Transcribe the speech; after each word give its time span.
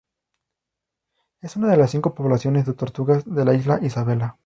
Es 1.41 1.55
una 1.57 1.67
de 1.69 1.77
las 1.77 1.91
cinco 1.91 2.15
poblaciones 2.15 2.65
de 2.65 2.73
tortugas 2.73 3.23
de 3.23 3.45
la 3.45 3.53
isla 3.53 3.77
Isabela. 3.83 4.39